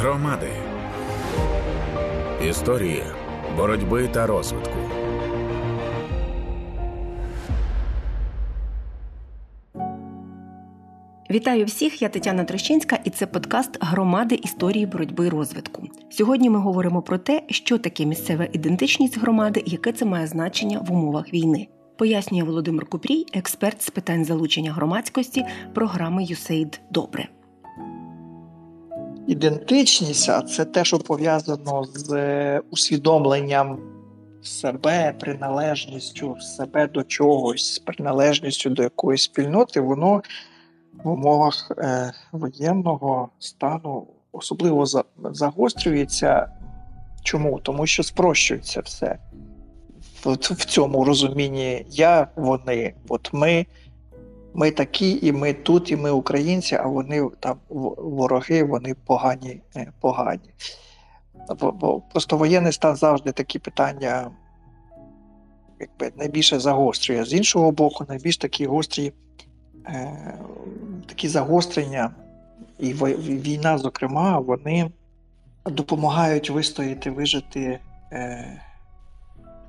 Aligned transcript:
Громади. 0.00 0.50
Історії 2.48 3.02
боротьби 3.56 4.08
та 4.08 4.26
розвитку. 4.26 4.78
Вітаю 11.30 11.64
всіх, 11.64 12.02
я 12.02 12.08
Тетяна 12.08 12.44
Трощинська, 12.44 12.98
і 13.04 13.10
це 13.10 13.26
подкаст 13.26 13.78
Громади 13.80 14.34
історії 14.34 14.86
боротьби 14.86 15.28
розвитку. 15.28 15.88
Сьогодні 16.10 16.50
ми 16.50 16.58
говоримо 16.58 17.02
про 17.02 17.18
те, 17.18 17.42
що 17.48 17.78
таке 17.78 18.04
місцева 18.04 18.46
ідентичність 18.52 19.18
громади 19.18 19.62
яке 19.66 19.92
це 19.92 20.04
має 20.04 20.26
значення 20.26 20.78
в 20.78 20.92
умовах 20.92 21.32
війни. 21.32 21.68
Пояснює 21.96 22.42
Володимир 22.42 22.86
Купрій, 22.86 23.26
експерт 23.32 23.82
з 23.82 23.90
питань 23.90 24.24
залучення 24.24 24.72
громадськості 24.72 25.44
програми 25.74 26.24
«ЮСЕЙД 26.24 26.80
Добре. 26.90 27.28
Ідентичність 29.28 30.28
а 30.28 30.42
це 30.42 30.64
те, 30.64 30.84
що 30.84 30.98
пов'язано 30.98 31.84
з 31.84 32.12
е, 32.12 32.60
усвідомленням 32.70 33.78
себе, 34.42 35.14
приналежністю 35.20 36.36
себе 36.40 36.86
до 36.86 37.04
чогось, 37.04 37.78
приналежністю 37.78 38.70
до 38.70 38.82
якоїсь 38.82 39.22
спільноти, 39.22 39.80
воно 39.80 40.22
в 41.04 41.08
умовах 41.08 41.72
е, 41.78 42.12
воєнного 42.32 43.28
стану 43.38 44.06
особливо 44.32 44.86
за, 44.86 45.04
загострюється. 45.24 46.52
Чому? 47.22 47.60
Тому 47.62 47.86
що 47.86 48.02
спрощується 48.02 48.80
все 48.80 49.18
в, 50.24 50.32
в 50.34 50.64
цьому 50.64 51.04
розумінні 51.04 51.86
я, 51.90 52.28
вони, 52.36 52.94
от 53.08 53.32
ми. 53.32 53.66
Ми 54.58 54.70
такі, 54.70 55.18
і 55.22 55.32
ми 55.32 55.52
тут, 55.52 55.90
і 55.90 55.96
ми 55.96 56.10
українці, 56.10 56.74
а 56.74 56.86
вони 56.86 57.28
там 57.40 57.56
вороги, 57.98 58.64
вони 58.64 58.94
погані. 59.06 59.60
Е, 59.76 59.92
погані. 60.00 60.50
Бо 61.60 62.02
Просто 62.12 62.36
воєнний 62.36 62.72
стан 62.72 62.96
завжди 62.96 63.32
такі 63.32 63.58
питання 63.58 64.30
якби, 65.80 66.12
найбільше 66.16 66.58
загострює. 66.58 67.24
З 67.24 67.32
іншого 67.32 67.70
боку, 67.70 68.06
найбільш 68.08 68.36
такі 68.36 68.66
гострі 68.66 69.12
е, 69.86 70.38
такі 71.06 71.28
загострення, 71.28 72.10
і 72.78 72.92
війна, 72.92 73.78
зокрема, 73.78 74.38
вони 74.38 74.90
допомагають 75.66 76.50
вистояти, 76.50 77.10
вижити. 77.10 77.78
Е, 78.12 78.62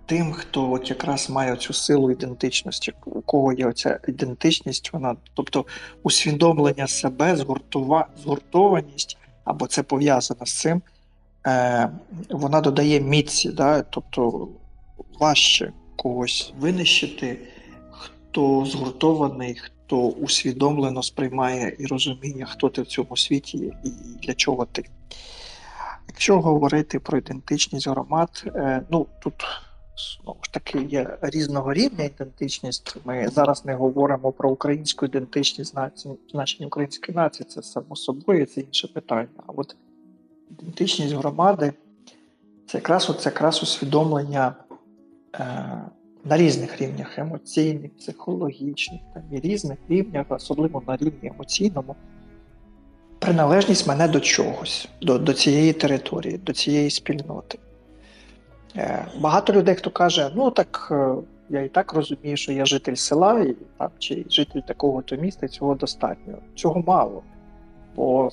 тим, 0.09 0.31
хто 0.31 0.71
от 0.71 0.89
якраз 0.89 1.29
має 1.29 1.55
цю 1.55 1.73
силу 1.73 2.11
ідентичності, 2.11 2.93
у 3.05 3.21
кого 3.21 3.53
є 3.53 3.67
оця 3.67 3.99
ідентичність, 4.07 4.93
вона, 4.93 5.15
тобто 5.33 5.65
усвідомлення 6.03 6.87
себе, 6.87 7.35
згуртова, 7.35 8.07
згуртованість, 8.23 9.17
або 9.43 9.67
це 9.67 9.83
пов'язано 9.83 10.45
з 10.45 10.59
цим, 10.59 10.81
е, 11.47 11.89
вона 12.29 12.61
додає 12.61 12.99
міці, 13.01 13.49
да? 13.49 13.81
тобто 13.81 14.47
важче 15.19 15.73
когось 15.95 16.53
винищити, 16.59 17.39
хто 17.91 18.65
згуртований, 18.65 19.55
хто 19.55 19.97
усвідомлено 19.97 21.03
сприймає 21.03 21.75
і 21.79 21.85
розуміє, 21.85 22.45
хто 22.49 22.69
ти 22.69 22.81
в 22.81 22.87
цьому 22.87 23.17
світі 23.17 23.57
і 23.83 23.89
для 24.23 24.33
чого 24.33 24.65
ти. 24.65 24.83
Якщо 26.07 26.41
говорити 26.41 26.99
про 26.99 27.17
ідентичність 27.17 27.87
громад, 27.87 28.43
е, 28.45 28.81
ну 28.89 29.07
тут 29.23 29.33
знову 29.99 30.39
ж 30.43 30.53
таки 30.53 30.81
є 30.81 31.17
різного 31.21 31.73
рівня 31.73 32.03
ідентичність. 32.03 32.97
Ми 33.05 33.27
зараз 33.27 33.65
не 33.65 33.73
говоримо 33.73 34.31
про 34.31 34.49
українську 34.49 35.05
ідентичність, 35.05 35.75
значення 36.31 36.67
української 36.67 37.15
нації, 37.15 37.47
це 37.49 37.63
само 37.63 37.95
собою, 37.95 38.45
це 38.45 38.61
інше 38.61 38.87
питання. 38.87 39.27
А 39.47 39.51
от 39.55 39.75
ідентичність 40.51 41.13
громади 41.13 41.73
це 42.67 42.77
якраз 42.77 43.15
це 43.19 43.29
якраз 43.29 43.63
усвідомлення 43.63 44.55
е, 45.35 45.81
на 46.25 46.37
різних 46.37 46.81
рівнях 46.81 47.19
емоційних, 47.19 47.97
психологічних, 47.97 49.01
там, 49.13 49.23
і 49.31 49.39
різних 49.39 49.77
рівнях, 49.89 50.25
особливо 50.29 50.83
на 50.87 50.97
рівні 50.97 51.31
емоційному. 51.35 51.95
Приналежність 53.19 53.87
мене 53.87 54.07
до 54.07 54.19
чогось, 54.19 54.89
до, 55.01 55.19
до 55.19 55.33
цієї 55.33 55.73
території, 55.73 56.37
до 56.37 56.53
цієї 56.53 56.89
спільноти. 56.89 57.59
Е, 58.77 59.05
багато 59.19 59.53
людей, 59.53 59.75
хто 59.75 59.89
каже, 59.89 60.31
ну 60.35 60.51
так 60.51 60.87
е, 60.91 61.15
я 61.49 61.61
і 61.61 61.69
так 61.69 61.93
розумію, 61.93 62.37
що 62.37 62.51
я 62.51 62.65
житель 62.65 62.95
села 62.95 63.39
і, 63.39 63.55
там, 63.77 63.89
чи 63.99 64.25
житель 64.29 64.61
такого 64.61 65.01
то 65.01 65.15
міста, 65.15 65.47
цього 65.47 65.75
достатньо. 65.75 66.33
Цього 66.55 66.83
мало. 66.87 67.23
Бо, 67.95 68.29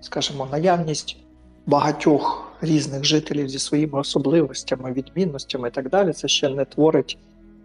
скажімо, 0.00 0.48
наявність 0.52 1.16
багатьох 1.66 2.52
різних 2.60 3.04
жителів 3.04 3.48
зі 3.48 3.58
своїми 3.58 3.98
особливостями, 3.98 4.92
відмінностями 4.92 5.68
і 5.68 5.70
так 5.70 5.88
далі, 5.88 6.12
це 6.12 6.28
ще 6.28 6.48
не 6.48 6.64
творить 6.64 7.18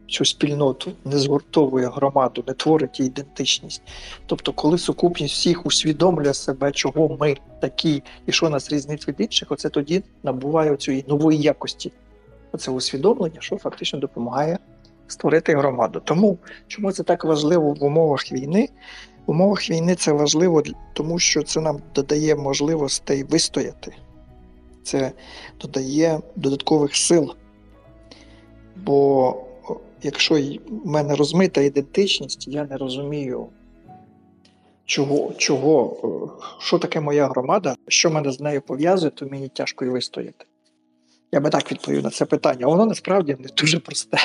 цю 0.09 0.25
спільноту, 0.25 0.91
не 1.05 1.17
згуртовує 1.17 1.87
громаду, 1.87 2.43
не 2.47 2.53
творить 2.53 2.99
ідентичність. 2.99 3.81
Тобто, 4.25 4.53
коли 4.53 4.77
сукупність 4.77 5.33
всіх 5.33 5.65
усвідомлює 5.65 6.33
себе, 6.33 6.71
чого 6.71 7.17
ми 7.19 7.37
такі 7.61 8.03
і 8.25 8.31
що 8.31 8.49
нас 8.49 8.71
різнить 8.71 9.07
від 9.07 9.15
інших, 9.19 9.51
оце 9.51 9.69
тоді 9.69 10.03
набуває 10.23 10.75
цієї 10.75 11.05
нової 11.07 11.39
якості. 11.39 11.91
Оце 12.51 12.71
усвідомлення, 12.71 13.37
що 13.39 13.57
фактично 13.57 13.99
допомагає 13.99 14.57
створити 15.07 15.55
громаду. 15.55 16.01
Тому 16.05 16.37
чому 16.67 16.91
це 16.91 17.03
так 17.03 17.25
важливо 17.25 17.73
в 17.73 17.83
умовах 17.83 18.31
війни? 18.31 18.69
В 19.25 19.31
умовах 19.31 19.69
війни 19.69 19.95
це 19.95 20.11
важливо, 20.11 20.63
тому 20.93 21.19
що 21.19 21.43
це 21.43 21.61
нам 21.61 21.79
додає 21.95 22.35
можливостей 22.35 23.23
вистояти, 23.23 23.95
це 24.83 25.11
додає 25.61 26.19
додаткових 26.35 26.95
сил. 26.95 27.33
Бо 28.75 29.35
якщо 30.03 30.35
в 30.35 30.87
мене 30.87 31.15
розмита 31.15 31.61
ідентичність, 31.61 32.47
я 32.47 32.63
не 32.63 32.77
розумію, 32.77 33.47
чого, 34.85 35.33
чого, 35.37 35.97
е, 36.03 36.43
що 36.59 36.79
таке 36.79 37.01
моя 37.01 37.27
громада, 37.27 37.75
що 37.87 38.09
мене 38.09 38.31
з 38.31 38.39
нею 38.39 38.61
пов'язує, 38.61 39.11
то 39.11 39.25
мені 39.25 39.47
тяжко 39.47 39.85
і 39.85 39.89
вистояти. 39.89 40.45
Я 41.31 41.39
би 41.39 41.49
так 41.49 41.71
відповів 41.71 42.03
на 42.03 42.09
це 42.09 42.25
питання. 42.25 42.67
Воно 42.67 42.85
насправді 42.85 43.37
не 43.39 43.49
дуже 43.57 43.79
просте 43.79 44.17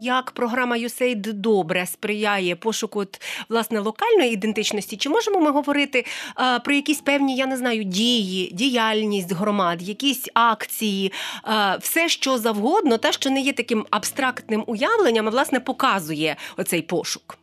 як 0.00 0.30
програма 0.30 0.76
USAID 0.76 1.32
добре 1.32 1.86
сприяє 1.86 2.56
пошуку 2.56 3.04
власне 3.48 3.80
локальної 3.80 4.32
ідентичності? 4.32 4.96
Чи 4.96 5.08
можемо 5.08 5.40
ми 5.40 5.50
говорити 5.50 6.04
а, 6.34 6.58
про 6.58 6.74
якісь 6.74 7.00
певні, 7.00 7.36
я 7.36 7.46
не 7.46 7.56
знаю, 7.56 7.84
дії, 7.84 8.50
діяльність 8.52 9.32
громад, 9.32 9.82
якісь 9.82 10.28
акції, 10.34 11.12
а, 11.42 11.76
все 11.76 12.08
що 12.08 12.38
завгодно, 12.38 12.98
те, 12.98 13.12
що 13.12 13.30
не 13.30 13.40
є 13.40 13.52
таким 13.52 13.86
абстрактним 13.90 14.64
уявленням, 14.66 15.26
а 15.28 15.30
власне 15.30 15.60
показує 15.60 16.36
оцей 16.56 16.82
пошук? 16.82 17.38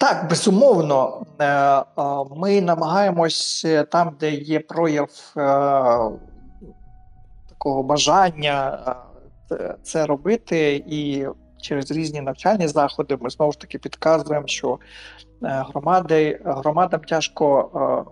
Так, 0.00 0.28
безумовно, 0.30 1.26
е, 1.40 1.82
ми 2.36 2.60
намагаємось 2.60 3.62
е, 3.64 3.84
там, 3.84 4.16
де 4.20 4.30
є 4.30 4.60
прояв 4.60 5.08
е, 5.36 5.40
такого 7.48 7.82
бажання 7.82 8.78
це 9.82 10.06
робити, 10.06 10.84
і 10.86 11.26
через 11.60 11.90
різні 11.90 12.20
навчальні 12.20 12.68
заходи 12.68 13.18
ми 13.20 13.30
знову 13.30 13.52
ж 13.52 13.60
таки 13.60 13.78
підказуємо, 13.78 14.46
що 14.46 14.78
е, 15.42 15.64
громади, 15.68 16.40
громадам 16.44 17.00
тяжко 17.00 17.70
е, 18.06 18.10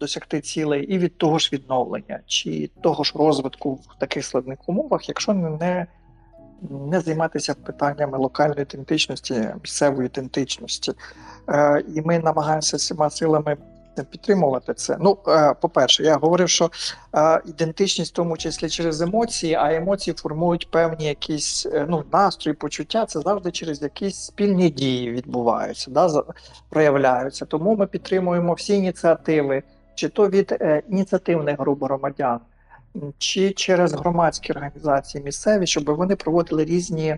досягти 0.00 0.40
цілей 0.40 0.84
і 0.84 0.98
від 0.98 1.18
того 1.18 1.38
ж 1.38 1.50
відновлення, 1.52 2.20
чи 2.26 2.70
того 2.80 3.04
ж 3.04 3.12
розвитку 3.16 3.74
в 3.74 3.98
таких 3.98 4.24
складних 4.24 4.68
умовах, 4.68 5.08
якщо 5.08 5.32
не 5.34 5.86
не 6.70 7.00
займатися 7.00 7.54
питаннями 7.54 8.18
локальної 8.18 8.62
ідентичності, 8.62 9.48
місцевої 9.62 10.06
ідентичності. 10.06 10.92
Е, 11.48 11.84
І 11.94 12.02
ми 12.02 12.18
намагаємося 12.18 12.76
всіма 12.76 13.10
силами 13.10 13.56
підтримувати 14.10 14.74
це. 14.74 14.96
Ну, 15.00 15.18
е, 15.28 15.54
по-перше, 15.60 16.02
я 16.02 16.16
говорив, 16.16 16.48
що 16.48 16.70
е, 17.14 17.40
ідентичність, 17.46 18.12
в 18.12 18.14
тому 18.14 18.36
числі 18.36 18.68
через 18.68 19.00
емоції, 19.00 19.54
а 19.54 19.74
емоції 19.74 20.14
формують 20.14 20.70
певні 20.70 21.04
якісь 21.04 21.66
е, 21.66 21.86
ну, 21.88 22.04
настрої, 22.12 22.54
почуття. 22.54 23.06
Це 23.06 23.20
завжди 23.20 23.50
через 23.50 23.82
якісь 23.82 24.16
спільні 24.16 24.70
дії 24.70 25.10
відбуваються, 25.10 25.90
да, 25.90 26.22
проявляються. 26.68 27.44
Тому 27.44 27.76
ми 27.76 27.86
підтримуємо 27.86 28.54
всі 28.54 28.74
ініціативи, 28.74 29.62
чи 29.94 30.08
то 30.08 30.28
від 30.28 30.58
ініціативних 30.88 31.58
груп 31.60 31.82
громадян. 31.82 32.40
Чи 33.18 33.50
через 33.50 33.92
громадські 33.92 34.52
організації 34.52 35.24
місцеві, 35.24 35.66
щоб 35.66 35.84
вони 35.84 36.16
проводили 36.16 36.64
різні 36.64 37.16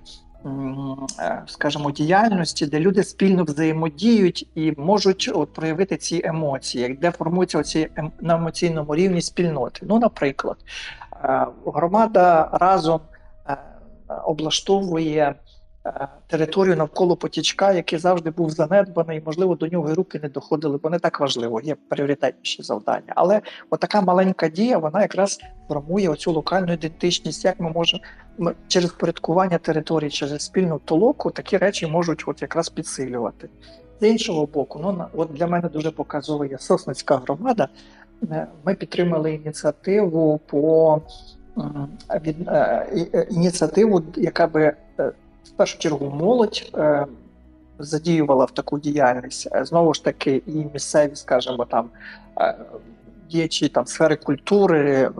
скажімо, 1.47 1.91
діяльності, 1.91 2.67
де 2.67 2.81
люди 2.81 3.05
спільно 3.05 3.45
взаємодіють 3.45 4.49
і 4.55 4.73
можуть 4.77 5.31
от, 5.35 5.53
проявити 5.53 5.97
ці 5.97 6.21
емоції, 6.25 6.89
де 7.01 7.11
формуються 7.11 7.59
оці 7.59 7.89
ем, 7.97 8.13
на 8.21 8.35
емоційному 8.35 8.95
рівні 8.95 9.23
спільноти. 9.23 9.81
Ну, 9.89 9.99
наприклад, 9.99 10.57
е, 11.25 11.47
громада 11.67 12.49
разом 12.53 13.01
е, 13.49 13.57
облаштовує 14.25 15.23
е, 15.23 15.35
територію 16.27 16.77
навколо 16.77 17.17
потічка, 17.17 17.73
який 17.73 17.99
завжди 17.99 18.31
був 18.31 18.51
занедбаний, 18.51 19.19
і, 19.19 19.23
можливо, 19.27 19.55
до 19.55 19.67
нього 19.67 19.95
руки 19.95 20.21
не 20.23 20.29
доходили, 20.29 20.79
бо 20.83 20.91
не 20.91 20.99
так 20.99 21.21
важливо, 21.21 21.61
є 21.61 21.77
пріоритетніші 21.89 22.63
завдання. 22.63 23.13
Але 23.17 23.41
отака 23.71 24.01
маленька 24.01 24.49
дія, 24.49 24.79
вона 24.79 25.03
якраз 25.03 25.41
формує 25.69 26.09
оцю 26.09 26.33
локальну 26.33 26.73
ідентичність, 26.73 27.45
як 27.45 27.61
ми 27.61 27.71
можемо 27.71 28.03
через 28.69 28.91
порядкування 28.91 29.59
території, 29.59 30.11
через 30.11 30.43
спільну 30.43 30.81
толоку 30.85 31.31
такі 31.31 31.57
речі 31.57 31.87
можуть 31.87 32.25
от 32.27 32.43
якраз 32.43 32.69
підсилювати. 32.69 33.49
З 34.01 34.09
іншого 34.09 34.47
боку, 34.47 34.79
ну 34.83 35.05
от 35.15 35.33
для 35.33 35.47
мене 35.47 35.69
дуже 35.69 35.91
показова 35.91 36.47
є 36.47 36.59
Сосницька 36.59 37.17
громада. 37.17 37.69
Е, 38.31 38.47
Ми 38.65 38.75
підтримали 38.75 39.35
ініціативу 39.35 40.41
по 40.47 41.01
від 42.25 42.49
е, 42.49 42.87
е, 43.15 43.27
ініціативу, 43.31 44.03
яка 44.17 44.47
би 44.47 44.73
е, 45.01 45.13
в 45.45 45.51
першу 45.51 45.79
чергу 45.79 46.11
молодь 46.11 46.71
е, 46.75 47.07
задіювала 47.79 48.45
в 48.45 48.51
таку 48.51 48.79
діяльність. 48.79 49.49
Е, 49.53 49.65
Знову 49.65 49.95
ж 49.95 50.05
таки, 50.05 50.43
і 50.47 50.53
місцеві, 50.53 51.17
скажімо, 51.17 51.65
там 51.65 51.91
е, 52.41 52.55
діячі 53.31 53.69
там 53.69 53.87
сфери 53.87 54.17
культури, 54.17 55.11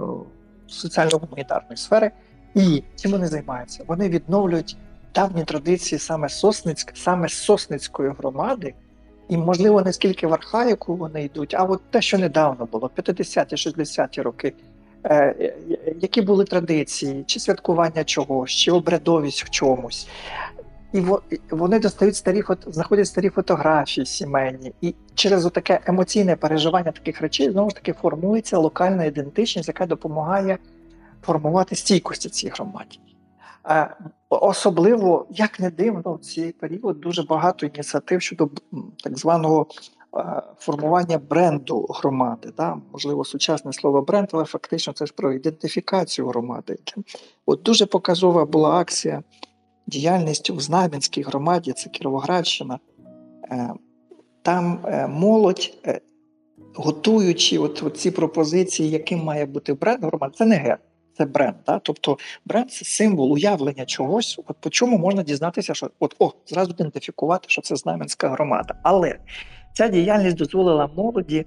соціально-гуманітарної 0.67 1.77
сфери. 1.77 2.11
І 2.55 2.83
чим 2.97 3.11
вони 3.11 3.27
займаються? 3.27 3.85
Вони 3.87 4.09
відновлюють 4.09 4.77
давні 5.15 5.45
традиції 5.45 5.99
саме 5.99 6.29
Сосницьк, 6.29 6.93
саме 6.97 7.29
Сосницької 7.29 8.11
громади. 8.19 8.75
І, 9.29 9.37
можливо, 9.37 9.83
не 9.83 9.93
скільки 9.93 10.27
в 10.27 10.35
архаїку 10.35 10.97
вони 10.97 11.25
йдуть, 11.25 11.55
а 11.55 11.65
от 11.65 11.81
те, 11.91 12.03
що 12.03 12.19
недавно 12.19 12.67
було, 12.67 12.91
50-ті, 12.97 13.57
60-ті 13.57 14.23
роки, 14.23 14.53
які 16.01 16.23
були 16.23 16.45
традиції, 16.45 17.25
чи 17.27 17.41
святкування 17.41 18.05
чогось, 18.05 18.51
чи 18.51 18.71
обрядовість 18.73 19.45
в 19.45 19.51
чомусь. 19.51 20.09
І 20.93 21.01
во- 21.01 21.23
вони 21.51 21.79
достають 21.79 22.17
старі 22.17 22.43
фото, 22.43 22.73
знаходять 22.73 23.07
старі 23.07 23.29
фотографії 23.29 24.07
сімейні, 24.07 24.73
і 24.81 24.95
через 25.15 25.45
таке 25.51 25.81
емоційне 25.87 26.37
переживання 26.37 26.93
таких 26.93 27.21
речей 27.21 27.51
знову 27.51 27.71
ж 27.71 27.77
таки 27.77 27.93
формується 27.93 28.59
локальна 28.59 29.05
ідентичність, 29.05 29.69
яка 29.69 29.87
допомагає 29.87 30.59
формувати 31.23 31.77
стійкості 31.77 32.29
цій 32.29 32.49
громаді. 32.49 33.01
Е, 33.69 33.97
Особливо, 34.29 35.27
як 35.31 35.61
не 35.61 35.71
дивно, 35.71 36.15
в 36.15 36.21
цей 36.21 36.53
період 36.53 37.01
дуже 37.01 37.23
багато 37.23 37.67
ініціатив 37.67 38.23
щодо 38.23 38.51
так 39.05 39.19
званого 39.19 39.67
е, 39.71 40.04
формування 40.59 41.19
бренду 41.19 41.87
громади. 41.91 42.53
Да? 42.57 42.77
Можливо, 42.93 43.25
сучасне 43.25 43.73
слово 43.73 44.03
бренд, 44.03 44.29
але 44.33 44.45
фактично 44.45 44.93
це 44.93 45.07
ж 45.07 45.13
про 45.17 45.33
ідентифікацію 45.33 46.29
громади. 46.29 46.79
От 47.47 47.63
дуже 47.63 47.87
показова 47.87 48.45
була 48.45 48.71
акція 48.71 49.23
діяльність 49.87 50.51
у 50.51 50.61
Знам'янській 50.61 51.23
громаді, 51.23 51.73
це 51.73 51.91
Кіровоградщина. 51.91 52.79
Е, 53.51 53.71
Там 54.43 54.79
е, 54.85 55.07
молодь, 55.07 55.75
е, 55.87 56.01
готуючи 56.75 57.59
от, 57.59 57.83
от 57.83 57.97
ці 57.97 58.11
пропозиції, 58.11 58.91
яким 58.91 59.25
має 59.25 59.47
бути 59.47 59.75
бренд 59.75 60.05
громади, 60.05 60.35
це 60.39 60.47
не 60.47 60.57
ген, 60.57 60.77
це 61.19 61.25
бренд. 61.25 61.57
Да? 61.67 61.79
Тобто 61.79 62.19
бренд 62.45 62.71
це 62.71 62.85
символ 62.85 63.33
уявлення 63.33 63.85
чогось, 63.85 64.41
от 64.47 64.57
по 64.61 64.71
чому 64.71 64.99
можна 64.99 65.23
дізнатися, 65.23 65.75
що 65.75 65.91
от 66.01 66.17
о, 66.19 66.33
зразу 66.47 66.71
ідентифікувати, 66.71 67.45
що 67.49 67.63
це 67.63 67.77
Знам'янська 67.77 68.29
громада. 68.29 68.75
Але 68.83 69.19
ця 69.75 69.89
діяльність 69.89 70.37
дозволила 70.37 70.91
молоді 70.97 71.47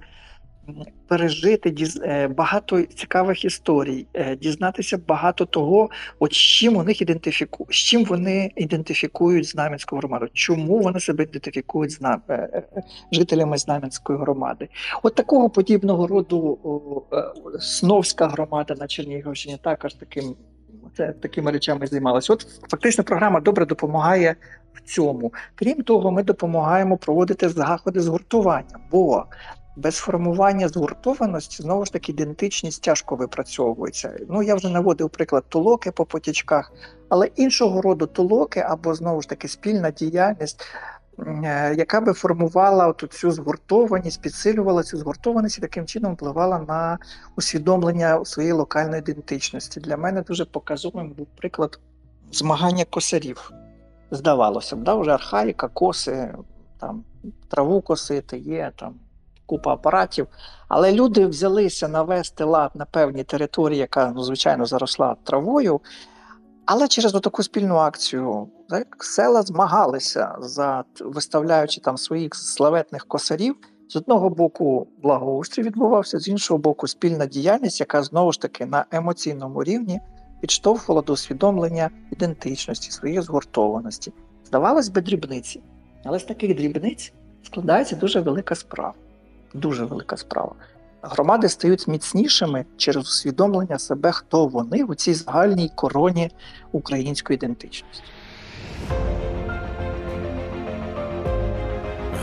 пережити 1.08 1.70
діз- 1.70 2.00
е, 2.04 2.28
багато 2.28 2.82
цікавих 2.82 3.44
історій, 3.44 4.06
е, 4.14 4.36
дізнатися 4.36 4.98
багато 5.08 5.44
того, 5.44 5.90
от 6.18 6.32
з 6.32 6.36
чим 6.36 6.76
у 6.76 6.82
них 6.82 7.02
ідентифіку, 7.02 7.66
з 7.70 7.74
чим 7.76 8.04
вони 8.04 8.50
ідентифікують 8.56 9.46
Знам'янську 9.46 9.96
громаду, 9.96 10.26
чому 10.32 10.78
вони 10.78 11.00
себе 11.00 11.24
ідентифікують 11.24 11.92
з 11.92 12.00
нам- 12.00 12.22
е, 12.30 12.62
жителями 13.12 13.58
Знам'янської 13.58 14.18
громади. 14.18 14.68
От 15.02 15.14
такого 15.14 15.50
подібного 15.50 16.06
роду 16.06 16.58
Сновська 17.60 18.26
громада 18.28 18.74
на 18.80 18.86
Чернігівщині 18.86 19.58
також 19.62 19.94
таким. 19.94 20.34
Це 20.96 21.12
такими 21.12 21.50
речами 21.50 21.86
займалася. 21.86 22.32
От 22.32 22.46
фактично 22.70 23.04
програма 23.04 23.40
добре 23.40 23.66
допомагає 23.66 24.36
в 24.74 24.80
цьому. 24.80 25.32
Крім 25.54 25.82
того, 25.82 26.10
ми 26.10 26.22
допомагаємо 26.22 26.96
проводити 26.96 27.48
заходи 27.48 28.00
згуртування, 28.00 28.78
бо 28.90 29.24
без 29.78 29.96
формування 29.96 30.68
згуртованості 30.68 31.62
знову 31.62 31.84
ж 31.84 31.92
таки 31.92 32.12
ідентичність 32.12 32.82
тяжко 32.82 33.16
випрацьовується. 33.16 34.18
Ну 34.28 34.42
я 34.42 34.54
вже 34.54 34.68
наводив 34.68 35.10
приклад 35.10 35.44
толоки 35.48 35.90
по 35.90 36.04
потічках, 36.04 36.72
але 37.08 37.26
іншого 37.26 37.82
роду 37.82 38.06
толоки 38.06 38.60
або 38.60 38.94
знову 38.94 39.22
ж 39.22 39.28
таки 39.28 39.48
спільна 39.48 39.90
діяльність, 39.90 40.64
яка 41.76 42.00
би 42.00 42.12
формувала 42.12 42.88
от 42.88 43.04
цю 43.10 43.30
згуртованість, 43.30 44.22
підсилювала 44.22 44.82
цю 44.82 44.98
згуртованість 44.98 45.58
і 45.58 45.60
таким 45.60 45.86
чином 45.86 46.14
впливала 46.14 46.58
на 46.58 46.98
усвідомлення 47.36 48.24
своєї 48.24 48.52
локальної 48.52 48.98
ідентичності. 49.00 49.80
Для 49.80 49.96
мене 49.96 50.22
дуже 50.22 50.44
показовим 50.44 51.10
був 51.10 51.26
приклад 51.36 51.78
змагання 52.32 52.84
косарів. 52.84 53.52
Здавалося 54.10 54.76
б, 54.76 54.82
да, 54.82 54.94
вже 54.94 55.10
архаїка, 55.10 55.68
коси, 55.68 56.34
там 56.78 57.04
траву 57.48 57.80
косити 57.80 58.38
є, 58.38 58.72
там 58.76 58.94
купа 59.46 59.72
апаратів. 59.72 60.26
Але 60.68 60.92
люди 60.92 61.26
взялися 61.26 61.88
навести 61.88 62.44
лад 62.44 62.70
на 62.74 62.84
певній 62.84 63.24
території, 63.24 63.78
яка 63.78 64.12
ну, 64.14 64.22
звичайно 64.22 64.66
заросла 64.66 65.16
травою. 65.24 65.80
Але 66.70 66.88
через 66.88 67.12
таку 67.12 67.42
спільну 67.42 67.76
акцію 67.76 68.48
так, 68.68 69.04
села 69.04 69.42
змагалися 69.42 70.36
за 70.40 70.84
виставляючи 71.00 71.80
там 71.80 71.96
своїх 71.96 72.34
славетних 72.34 73.06
косарів. 73.06 73.56
З 73.88 73.96
одного 73.96 74.30
боку 74.30 74.86
благоустрій 75.02 75.62
відбувався, 75.62 76.18
з 76.18 76.28
іншого 76.28 76.58
боку, 76.58 76.88
спільна 76.88 77.26
діяльність, 77.26 77.80
яка 77.80 78.02
знову 78.02 78.32
ж 78.32 78.40
таки 78.40 78.66
на 78.66 78.84
емоційному 78.90 79.64
рівні 79.64 80.00
підштовхувала 80.40 81.02
до 81.02 81.12
усвідомлення 81.12 81.90
ідентичності, 82.12 82.90
своєї 82.90 83.22
згуртованості. 83.22 84.12
Здавалось 84.46 84.88
би, 84.88 85.00
дрібниці, 85.00 85.62
але 86.04 86.18
з 86.18 86.24
таких 86.24 86.56
дрібниць 86.56 87.12
складається 87.42 87.96
дуже 87.96 88.20
велика 88.20 88.54
справа. 88.54 88.94
Дуже 89.54 89.84
велика 89.84 90.16
справа. 90.16 90.54
Громади 91.02 91.48
стають 91.48 91.88
міцнішими 91.88 92.64
через 92.76 93.06
усвідомлення 93.06 93.78
себе, 93.78 94.12
хто 94.12 94.46
вони 94.46 94.84
у 94.84 94.94
цій 94.94 95.14
загальній 95.14 95.70
короні 95.74 96.30
української 96.72 97.34
ідентичності. 97.34 98.04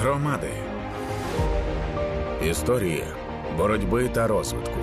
Громади. 0.02 0.50
Історії 2.50 3.04
боротьби 3.58 4.10
та 4.10 4.28
розвитку. 4.28 4.80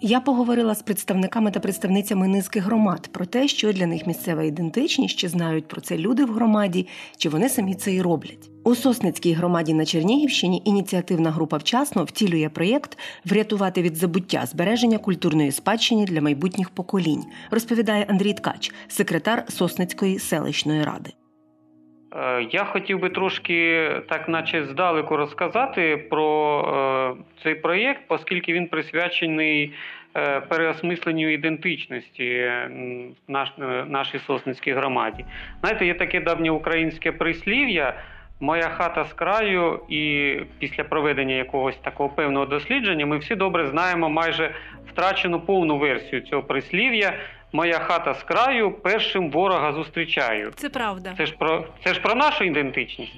Я 0.00 0.20
поговорила 0.20 0.74
з 0.74 0.82
представниками 0.82 1.50
та 1.50 1.60
представницями 1.60 2.28
низки 2.28 2.60
громад 2.60 3.08
про 3.12 3.26
те, 3.26 3.48
що 3.48 3.72
для 3.72 3.86
них 3.86 4.06
місцева 4.06 4.42
ідентичність, 4.42 5.16
чи 5.16 5.28
знають 5.28 5.68
про 5.68 5.80
це 5.80 5.98
люди 5.98 6.24
в 6.24 6.32
громаді, 6.32 6.86
чи 7.16 7.28
вони 7.28 7.48
самі 7.48 7.74
це 7.74 7.94
і 7.94 8.02
роблять. 8.02 8.50
У 8.66 8.74
Сосницькій 8.74 9.32
громаді 9.32 9.74
на 9.74 9.84
Чернігівщині 9.84 10.62
ініціативна 10.64 11.30
група 11.30 11.56
вчасно 11.56 12.04
втілює 12.04 12.48
проєкт 12.48 12.98
врятувати 13.24 13.82
від 13.82 13.96
забуття 13.96 14.46
збереження 14.46 14.98
культурної 14.98 15.52
спадщини 15.52 16.04
для 16.04 16.20
майбутніх 16.20 16.70
поколінь, 16.70 17.24
розповідає 17.50 18.06
Андрій 18.08 18.32
Ткач, 18.32 18.70
секретар 18.88 19.44
Сосницької 19.48 20.18
селищної 20.18 20.84
ради. 20.84 21.10
Е, 22.16 22.46
Я 22.50 22.64
хотів 22.64 23.00
би 23.00 23.10
трошки, 23.10 23.90
так 24.08 24.28
наче 24.28 24.64
здалеку, 24.64 25.16
розказати 25.16 26.06
про 26.10 27.16
е, 27.18 27.42
цей 27.42 27.54
проєкт, 27.54 28.02
оскільки 28.08 28.52
він 28.52 28.66
присвячений 28.66 29.72
е, 30.16 30.40
переосмисленню 30.40 31.32
ідентичності 31.32 32.50
наш, 33.28 33.52
нашій 33.86 34.18
сосницькій 34.18 34.72
громаді. 34.72 35.24
Знаєте, 35.60 35.86
є 35.86 35.94
таке 35.94 36.20
давнє 36.20 36.50
українське 36.50 37.12
прислів'я. 37.12 37.94
Моя 38.40 38.68
хата 38.68 39.04
з 39.04 39.12
краю, 39.12 39.80
і 39.88 40.34
після 40.58 40.84
проведення 40.84 41.34
якогось 41.34 41.76
такого 41.76 42.08
певного 42.08 42.46
дослідження 42.46 43.06
ми 43.06 43.18
всі 43.18 43.34
добре 43.34 43.66
знаємо 43.66 44.08
майже 44.08 44.50
втрачену 44.88 45.40
повну 45.40 45.78
версію 45.78 46.20
цього 46.20 46.42
прислів'я. 46.42 47.12
Моя 47.52 47.78
хата 47.78 48.14
з 48.14 48.22
краю, 48.22 48.70
першим 48.70 49.30
ворога 49.30 49.72
зустрічаю. 49.72 50.52
Це 50.54 50.68
правда. 50.68 51.14
Це 51.16 51.26
ж 51.26 51.34
про 51.38 51.64
це 51.84 51.94
ж 51.94 52.00
про 52.00 52.14
нашу 52.14 52.44
ідентичність. 52.44 53.16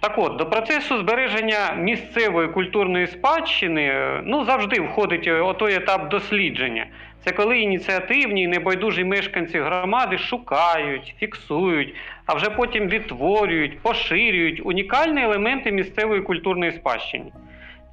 Так 0.00 0.18
от, 0.18 0.36
до 0.36 0.46
процесу 0.46 0.98
збереження 0.98 1.74
місцевої 1.78 2.48
культурної 2.48 3.06
спадщини 3.06 3.94
ну, 4.24 4.44
завжди 4.44 4.80
входить 4.80 5.28
отой 5.28 5.74
етап 5.74 6.08
дослідження. 6.08 6.86
Це 7.26 7.32
коли 7.32 7.58
ініціативні 7.58 8.42
і 8.42 8.46
небайдужі 8.46 9.04
мешканці 9.04 9.58
громади 9.58 10.18
шукають, 10.18 11.14
фіксують, 11.18 11.94
а 12.26 12.34
вже 12.34 12.50
потім 12.50 12.88
відтворюють, 12.88 13.78
поширюють 13.78 14.66
унікальні 14.66 15.22
елементи 15.22 15.72
місцевої 15.72 16.20
культурної 16.20 16.72
спадщини. 16.72 17.24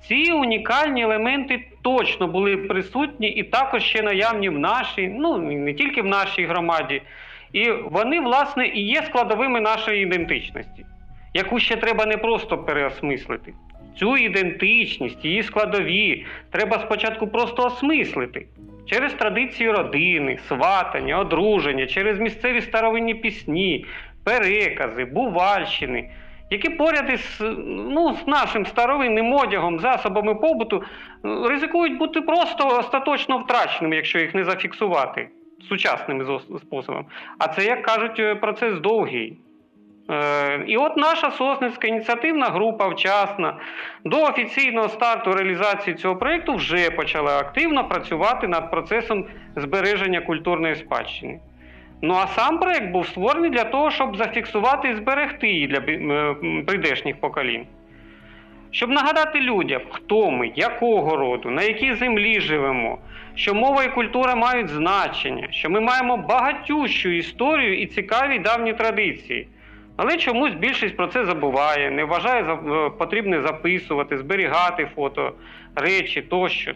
Ці 0.08 0.32
унікальні 0.32 1.02
елементи 1.02 1.68
точно 1.82 2.28
були 2.28 2.58
присутні 2.58 3.30
і 3.30 3.44
також 3.44 3.84
ще 3.84 4.02
наявні 4.02 4.50
в 4.50 4.60
нашій, 4.60 5.08
ну 5.08 5.38
не 5.38 5.74
тільки 5.74 6.02
в 6.02 6.06
нашій 6.06 6.46
громаді, 6.46 7.02
і 7.54 7.72
вони, 7.72 8.20
власне, 8.20 8.68
і 8.68 8.82
є 8.82 9.02
складовими 9.02 9.62
нашої 9.62 10.04
ідентичності, 10.04 10.86
яку 11.34 11.60
ще 11.60 11.76
треба 11.76 12.06
не 12.06 12.18
просто 12.18 12.58
переосмислити. 12.58 13.54
Цю 14.00 14.18
ідентичність, 14.18 15.26
її 15.26 15.44
складові 15.44 16.26
треба 16.52 16.80
спочатку 16.80 17.28
просто 17.28 17.64
осмислити 17.66 18.46
через 18.86 19.14
традиції 19.14 19.72
родини, 19.72 20.40
сватання, 20.48 21.20
одруження, 21.20 21.88
через 21.88 22.20
місцеві 22.20 22.62
старовинні 22.62 23.14
пісні, 23.14 23.86
перекази, 24.24 25.06
бувальщини, 25.06 26.10
які 26.50 26.70
поряд 26.70 27.10
із 27.14 27.38
ну, 27.68 28.18
з 28.24 28.28
нашим 28.28 28.66
старовинним 28.66 29.34
одягом, 29.34 29.80
засобами 29.80 30.36
побуту 30.36 30.84
ризикують 31.24 31.98
бути 31.98 32.22
просто 32.22 32.68
остаточно 32.68 33.38
втраченими, 33.38 33.96
якщо 33.96 34.20
їх 34.20 34.36
не 34.36 34.44
зафіксувати 34.44 35.28
сучасним 35.70 36.40
способом. 36.60 37.06
А 37.38 37.48
це, 37.48 37.66
як 37.66 37.82
кажуть, 37.82 38.42
процес 38.42 38.80
довгий. 38.80 39.38
Е, 40.10 40.64
і 40.68 40.78
от 40.78 40.98
наша 40.98 41.32
Сосницька 41.32 41.88
ініціативна 41.88 42.46
група 42.46 42.88
вчасна 42.88 43.58
до 44.06 44.22
офіційного 44.22 44.90
старту 44.90 45.34
реалізації 45.34 45.96
цього 45.96 46.16
проєкту 46.16 46.54
вже 46.54 46.90
почала 46.90 47.38
активно 47.38 47.88
працювати 47.88 48.48
над 48.48 48.72
процесом 48.72 49.26
збереження 49.56 50.22
культурної 50.22 50.76
спадщини. 50.76 51.40
Ну 52.02 52.14
а 52.14 52.28
сам 52.28 52.60
проєкт 52.60 52.92
був 52.92 53.08
створений 53.08 53.50
для 53.50 53.64
того, 53.64 53.92
щоб 53.92 54.18
зафіксувати 54.18 54.90
і 54.90 54.96
зберегти 54.96 55.48
її 55.48 55.68
для 55.68 55.78
е, 55.78 56.36
прийдешніх 56.66 57.20
поколінь. 57.20 57.66
Щоб 58.72 58.90
нагадати 58.90 59.42
людям, 59.42 59.82
хто 59.90 60.32
ми, 60.32 60.52
якого 60.56 61.16
роду, 61.16 61.50
на 61.50 61.62
якій 61.62 61.94
землі 61.94 62.40
живемо, 62.40 62.98
що 63.36 63.54
мова 63.54 63.84
і 63.84 63.94
культура 63.94 64.36
мають 64.36 64.70
значення, 64.70 65.48
що 65.52 65.70
ми 65.70 65.80
маємо 65.80 66.18
багатющу 66.18 67.10
історію 67.10 67.80
і 67.82 67.86
цікаві 67.86 68.40
давні 68.40 68.74
традиції. 68.74 69.48
Але 69.96 70.18
чомусь 70.18 70.54
більшість 70.54 70.98
про 70.98 71.08
це 71.08 71.26
забуває, 71.26 71.92
не 71.92 72.04
вважає 72.04 72.44
за 72.44 72.56
потрібне 72.90 73.42
записувати, 73.42 74.18
зберігати 74.18 74.90
фото, 74.96 75.34
речі 75.76 76.22
тощо. 76.22 76.72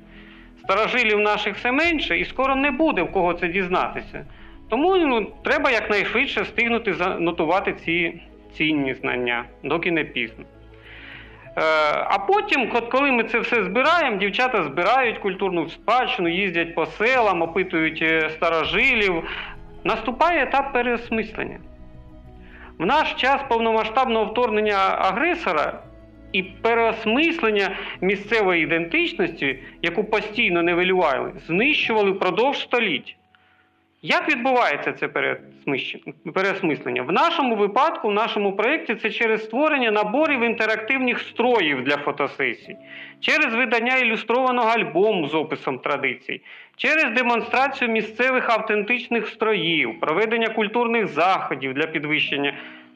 Старожилів 0.63 1.19
наших 1.19 1.55
все 1.55 1.71
менше 1.71 2.19
і 2.19 2.25
скоро 2.25 2.55
не 2.55 2.71
буде 2.71 3.01
в 3.01 3.11
кого 3.11 3.33
це 3.33 3.47
дізнатися. 3.47 4.25
Тому 4.69 4.97
ну, 4.97 5.31
треба 5.43 5.71
якнайшвидше 5.71 6.41
встигнути 6.41 6.93
занотувати 6.93 7.73
ці 7.73 8.21
цінні 8.53 8.93
знання, 8.93 9.45
доки 9.63 9.91
не 9.91 10.03
пізно. 10.03 10.43
Е, 11.57 11.61
а 12.09 12.19
потім, 12.19 12.71
коли 12.89 13.11
ми 13.11 13.23
це 13.23 13.39
все 13.39 13.63
збираємо, 13.63 14.17
дівчата 14.17 14.63
збирають 14.63 15.17
культурну 15.17 15.69
спадщину, 15.69 16.29
їздять 16.29 16.75
по 16.75 16.85
селам, 16.85 17.41
опитують 17.41 18.01
е, 18.01 18.29
старожилів, 18.29 19.23
наступає 19.83 20.43
етап 20.43 20.73
переосмислення. 20.73 21.57
В 22.79 22.85
наш 22.85 23.13
час 23.13 23.41
повномасштабного 23.49 24.25
вторгнення 24.25 24.75
агресора 24.77 25.79
і 26.31 26.43
переосмислення 26.43 27.75
місцевої 28.01 28.63
ідентичності, 28.63 29.59
яку 29.81 30.03
постійно 30.03 30.63
невелювали, 30.63 31.31
знищували 31.47 32.11
впродовж 32.11 32.59
століть. 32.59 33.15
Як 34.01 34.29
відбувається 34.29 34.93
це 34.93 35.07
переосмислення? 36.33 37.01
В 37.03 37.11
нашому 37.11 37.55
випадку, 37.55 38.07
в 38.07 38.13
нашому 38.13 38.55
проєкті, 38.55 38.95
це 38.95 39.09
через 39.09 39.43
створення 39.43 39.91
наборів 39.91 40.43
інтерактивних 40.43 41.19
строїв 41.19 41.83
для 41.83 41.97
фотосесій, 41.97 42.77
через 43.19 43.53
видання 43.53 43.97
ілюстрованого 43.97 44.69
альбому 44.69 45.27
з 45.27 45.35
описом 45.35 45.79
традицій, 45.79 46.41
через 46.75 47.11
демонстрацію 47.15 47.91
місцевих 47.91 48.49
автентичних 48.49 49.27
строїв, 49.27 49.99
проведення 49.99 50.49
культурних 50.49 51.07
заходів 51.07 51.73
для 51.73 51.87
підвищення 51.87 52.53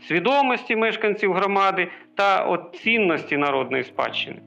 свідомості 0.07 0.75
мешканців 0.75 1.33
громади 1.33 1.87
та 2.15 2.57
цінності 2.73 3.37
народної 3.37 3.83
спадщини. 3.83 4.37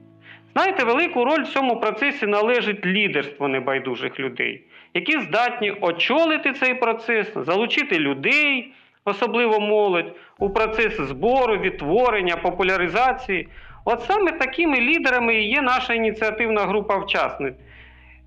Знаєте, 0.53 0.83
велику 0.83 1.25
роль 1.25 1.43
в 1.43 1.47
цьому 1.47 1.79
процесі 1.79 2.27
належить 2.27 2.85
лідерство 2.85 3.47
небайдужих 3.47 4.19
людей 4.19 4.63
які 4.95 5.19
здатні 5.19 5.71
очолити 5.71 6.53
цей 6.53 6.73
процес, 6.73 7.27
залучити 7.35 7.99
людей, 7.99 8.73
особливо 9.05 9.59
молодь, 9.59 10.15
у 10.39 10.49
процес 10.49 11.01
збору, 11.01 11.57
відтворення, 11.57 12.35
популяризації. 12.35 13.47
От 13.85 14.03
саме 14.03 14.31
такими 14.31 14.79
лідерами 14.79 15.35
і 15.35 15.49
є 15.49 15.61
наша 15.61 15.93
ініціативна 15.93 16.61
група 16.61 16.97
вчасниць. 16.97 17.53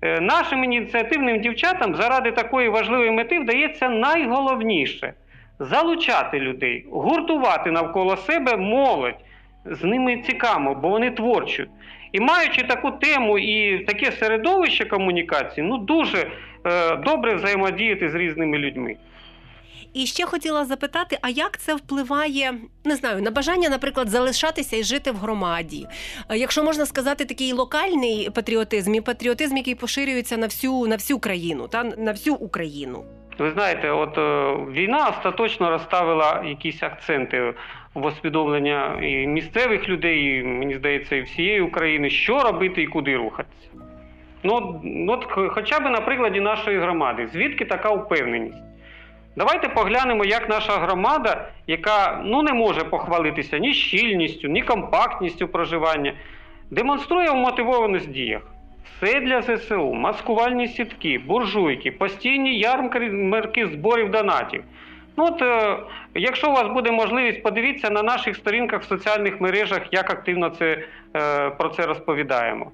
Е, 0.01 0.21
нашим 0.21 0.63
ініціативним 0.63 1.41
дівчатам 1.41 1.95
заради 1.95 2.31
такої 2.31 2.69
важливої 2.69 3.11
мети 3.11 3.39
вдається 3.39 3.89
найголовніше 3.89 5.13
залучати 5.59 6.39
людей, 6.39 6.85
гуртувати 6.91 7.71
навколо 7.71 8.17
себе 8.17 8.57
молодь. 8.57 9.19
З 9.65 9.83
ними 9.83 10.17
цікаво, 10.17 10.75
бо 10.75 10.89
вони 10.89 11.11
творчі. 11.11 11.67
І 12.11 12.19
маючи 12.19 12.63
таку 12.63 12.91
тему 12.91 13.39
і 13.39 13.79
таке 13.79 14.11
середовище 14.11 14.85
комунікації, 14.85 15.67
ну 15.67 15.77
дуже 15.77 16.27
добре 17.05 17.35
взаємодіяти 17.35 18.09
з 18.09 18.15
різними 18.15 18.57
людьми. 18.57 18.97
І 19.93 20.05
ще 20.05 20.25
хотіла 20.25 20.65
запитати: 20.65 21.17
а 21.21 21.29
як 21.29 21.57
це 21.57 21.75
впливає, 21.75 22.53
не 22.85 22.95
знаю, 22.95 23.21
на 23.21 23.31
бажання, 23.31 23.69
наприклад, 23.69 24.09
залишатися 24.09 24.77
і 24.77 24.83
жити 24.83 25.11
в 25.11 25.15
громаді? 25.15 25.87
Е, 26.29 26.37
якщо 26.37 26.63
можна 26.63 26.85
сказати, 26.85 27.25
такий 27.25 27.53
локальний 27.53 28.29
патріотизм 28.35 28.95
і 28.95 29.01
патріотизм, 29.01 29.57
який 29.57 29.75
поширюється 29.75 30.37
на 30.37 30.45
всю 30.45 30.87
на 30.87 30.95
всю 30.95 31.19
країну, 31.19 31.67
та 31.67 31.83
на 31.83 32.11
всю 32.11 32.35
Україну? 32.35 33.03
Ви 33.39 33.51
знаєте, 33.51 33.91
от 33.91 34.17
е, 34.17 34.55
війна 34.71 35.07
остаточно 35.09 35.69
розставила 35.69 36.43
якісь 36.45 36.83
акценти 36.83 37.53
в 37.93 38.05
усвідомлення 38.05 38.99
і 39.01 39.27
місцевих 39.27 39.89
людей, 39.89 40.39
і, 40.39 40.43
мені 40.43 40.75
здається, 40.75 41.15
і 41.15 41.21
всієї 41.21 41.61
України, 41.61 42.09
що 42.09 42.43
робити 42.43 42.81
і 42.81 42.87
куди 42.87 43.17
рухатися. 43.17 43.68
Ну, 44.43 44.81
от 45.07 45.25
Хоча 45.51 45.79
б 45.79 45.83
на 45.83 46.01
прикладі 46.01 46.39
нашої 46.39 46.79
громади, 46.79 47.27
звідки 47.33 47.65
така 47.65 47.89
впевненість? 47.89 48.63
Давайте 49.35 49.69
поглянемо, 49.69 50.25
як 50.25 50.49
наша 50.49 50.71
громада, 50.71 51.47
яка 51.67 52.21
ну, 52.25 52.41
не 52.41 52.53
може 52.53 52.83
похвалитися 52.83 53.57
ні 53.57 53.73
щільністю, 53.73 54.47
ні 54.47 54.61
компактністю 54.61 55.47
проживання, 55.47 56.13
демонструє 56.71 57.31
вмотивованість 57.31 58.11
діях. 58.11 58.41
Все 59.01 59.19
для 59.19 59.41
ЗСУ, 59.41 59.93
маскувальні 59.93 60.67
сітки, 60.67 61.21
буржуйки, 61.27 61.91
постійні 61.91 62.59
ярмарки 62.59 63.67
зборів 63.67 64.11
донатів. 64.11 64.63
Ну 65.17 65.25
от, 65.25 65.41
е, 65.41 65.77
Якщо 66.15 66.49
у 66.49 66.53
вас 66.53 66.67
буде 66.67 66.91
можливість, 66.91 67.43
подивіться 67.43 67.89
на 67.89 68.03
наших 68.03 68.35
сторінках 68.35 68.81
в 68.81 68.87
соціальних 68.87 69.41
мережах, 69.41 69.81
як 69.91 70.09
активно 70.09 70.49
це, 70.49 70.83
е, 71.15 71.49
про 71.49 71.69
це 71.69 71.85
розповідаємо. 71.85 72.71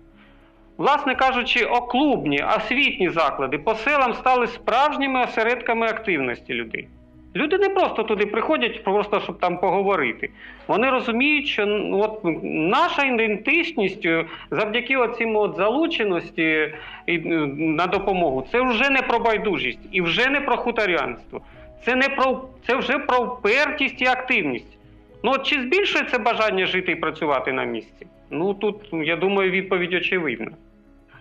Власне 0.77 1.15
кажучи, 1.15 1.65
оклубні, 1.65 2.43
освітні 2.57 3.09
заклади 3.09 3.57
по 3.57 3.75
селам 3.75 4.13
стали 4.13 4.47
справжніми 4.47 5.23
осередками 5.23 5.87
активності 5.87 6.53
людей. 6.53 6.87
Люди 7.35 7.57
не 7.57 7.69
просто 7.69 8.03
туди 8.03 8.25
приходять, 8.25 8.83
просто 8.83 9.19
щоб 9.19 9.39
там 9.39 9.57
поговорити. 9.57 10.29
Вони 10.67 10.89
розуміють, 10.89 11.47
що 11.47 11.65
ну, 11.65 11.99
от 11.99 12.19
наша 12.43 13.03
ідентичність 13.03 14.05
е, 14.05 14.25
завдяки 14.51 14.97
оцім 14.97 15.35
от 15.35 15.55
залученості 15.55 16.43
е, 16.43 17.19
на 17.57 17.87
допомогу 17.87 18.47
це 18.51 18.61
вже 18.61 18.89
не 18.89 19.01
про 19.01 19.19
байдужість 19.19 19.79
і 19.91 20.01
вже 20.01 20.29
не 20.29 20.41
про 20.41 20.57
хуторянство. 20.57 21.41
Це 21.85 21.95
не 21.95 22.09
про 22.09 22.41
це 22.67 22.75
вже 22.75 22.99
про 22.99 23.23
впертість 23.23 24.01
і 24.01 24.05
активність. 24.05 24.77
Ну 25.23 25.31
от 25.31 25.43
чи 25.43 25.61
збільшується 25.61 26.19
бажання 26.19 26.65
жити 26.65 26.91
і 26.91 26.95
працювати 26.95 27.53
на 27.53 27.63
місці? 27.63 28.07
Ну 28.29 28.53
тут 28.53 28.75
я 28.91 29.15
думаю, 29.15 29.51
відповідь 29.51 29.93
очевидна. 29.93 30.51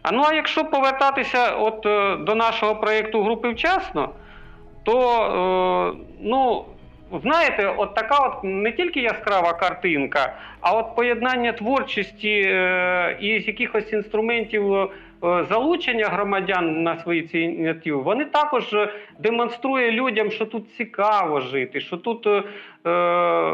А 0.04 0.12
ну 0.12 0.22
а 0.28 0.34
якщо 0.34 0.64
повертатися 0.64 1.50
от 1.50 1.86
е, 1.86 2.16
до 2.16 2.34
нашого 2.34 2.76
проєкту 2.76 3.22
групи 3.22 3.48
вчасно, 3.48 4.08
то 4.82 5.94
е, 5.94 5.98
ну, 6.20 6.64
знаєте, 7.22 7.74
от 7.76 7.94
така 7.94 8.18
от 8.18 8.44
не 8.44 8.72
тільки 8.72 9.00
яскрава 9.00 9.52
картинка, 9.52 10.34
а 10.60 10.72
от 10.72 10.96
поєднання 10.96 11.52
творчості 11.52 12.42
е, 12.46 13.18
і 13.20 13.26
якихось 13.28 13.92
інструментів 13.92 14.90
залучення 15.48 16.06
громадян 16.06 16.82
на 16.82 16.96
свої 16.96 17.22
ці 17.22 17.38
ініціативи, 17.38 18.02
вони 18.02 18.24
також 18.24 18.76
демонструє 19.18 19.90
людям, 19.90 20.30
що 20.30 20.46
тут 20.46 20.74
цікаво 20.76 21.40
жити, 21.40 21.80
що 21.80 21.96
тут 21.96 22.26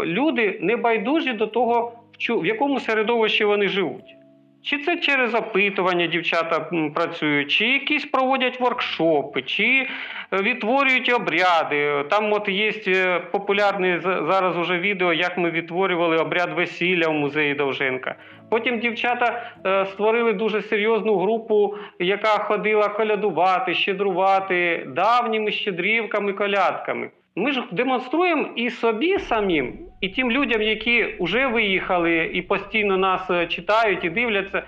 люди 0.05 0.59
не 0.63 0.77
байдужі 0.77 1.33
до 1.33 1.47
того, 1.47 2.00
в 2.29 2.47
якому 2.47 2.81
середовищі 2.81 3.45
вони 3.45 3.69
живуть. 3.69 4.17
Чи 4.63 4.79
це 4.79 4.97
через 4.97 5.35
опитування 5.35 6.07
дівчата 6.07 6.61
працюють, 6.95 7.51
чи 7.51 7.69
якісь 7.69 8.05
проводять 8.05 8.61
воркшопи, 8.61 9.43
чи 9.43 9.87
е, 10.33 10.43
відтворюють 10.43 11.13
обряди. 11.15 12.05
Там 12.11 12.33
от 12.33 12.49
є 12.49 12.73
е, 12.87 13.21
популярне 13.21 14.01
зараз 14.03 14.57
уже 14.57 14.79
відео, 14.79 15.13
як 15.13 15.39
ми 15.39 15.51
відтворювали 15.51 16.17
обряд 16.17 16.53
весілля 16.53 17.09
в 17.09 17.13
музеї 17.13 17.55
Довженка. 17.55 18.15
Потім 18.51 18.79
дівчата 18.79 19.51
е, 19.67 19.87
створили 19.87 20.33
дуже 20.33 20.63
серйозну 20.63 21.19
групу, 21.19 21.75
яка 21.99 22.29
ходила 22.39 22.89
колядувати, 22.89 23.75
щедрувати 23.75 24.87
давніми 24.89 25.51
щедрівками, 25.51 26.33
колядками. 26.33 27.11
Ми 27.37 27.53
ж 27.53 27.63
демонструємо 27.71 28.49
і 28.57 28.71
собі 28.71 29.19
самим, 29.19 29.90
і 30.01 30.09
тим 30.09 30.31
людям, 30.31 30.63
які 30.63 31.15
вже 31.21 31.47
виїхали 31.47 32.31
і 32.35 32.43
постійно 32.43 32.97
нас 32.97 33.31
е, 33.31 33.47
читають 33.47 34.05
і 34.05 34.11
дивляться. 34.11 34.63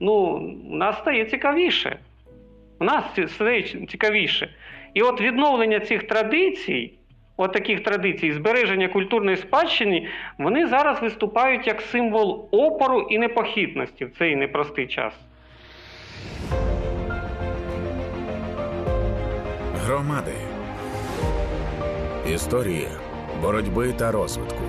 Ну, 0.00 0.12
у 0.70 0.74
нас 0.74 0.98
стає 0.98 1.24
цікавіше. 1.24 1.98
У 2.80 2.84
нас 2.84 3.04
стає 3.28 3.62
цікавіше. 3.62 4.48
І 4.94 5.02
от 5.02 5.20
відновлення 5.20 5.80
цих 5.80 6.02
традицій, 6.02 6.92
от 7.36 7.52
таких 7.52 7.82
традицій, 7.82 8.32
збереження 8.32 8.88
культурної 8.88 9.36
спадщини, 9.36 10.08
вони 10.38 10.66
зараз 10.66 11.02
виступають 11.02 11.66
як 11.66 11.80
символ 11.80 12.48
опору 12.50 13.00
і 13.00 13.18
непохитності 13.18 14.04
в 14.04 14.10
цей 14.18 14.36
непростий 14.36 14.86
час. 14.86 15.14
Громади. 19.86 20.32
Історія 22.34 23.13
боротьби 23.42 23.92
та 23.92 24.12
розвитку. 24.12 24.62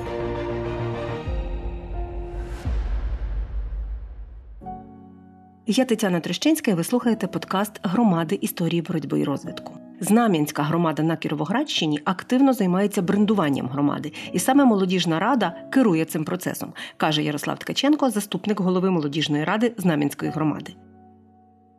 Я 5.68 5.86
Тетяна 5.86 6.20
Трещинська, 6.20 6.72
і 6.72 6.74
ви 6.74 6.84
слухаєте 6.84 7.28
подкаст 7.28 7.80
Громади 7.84 8.38
історії 8.42 8.82
боротьби 8.82 9.20
і 9.20 9.24
розвитку. 9.24 9.74
Знам'янська 10.00 10.64
громада 10.64 11.04
на 11.04 11.18
Кіровоградщині 11.18 12.00
активно 12.06 12.54
займається 12.54 13.02
брендуванням 13.02 13.68
громади, 13.68 14.14
і 14.34 14.40
саме 14.40 14.66
молодіжна 14.66 15.20
рада 15.20 15.54
керує 15.72 16.06
цим 16.06 16.24
процесом, 16.24 16.74
каже 16.98 17.24
Ярослав 17.24 17.60
Ткаченко, 17.60 18.10
заступник 18.10 18.60
голови 18.60 18.90
молодіжної 18.90 19.44
ради 19.44 19.74
Знам'янської 19.78 20.32
громади. 20.32 20.74